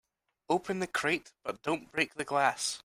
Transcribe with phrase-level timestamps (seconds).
[0.49, 2.79] Open the crate but don't break the glass.